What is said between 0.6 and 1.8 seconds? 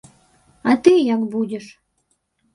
А ты як будзіш?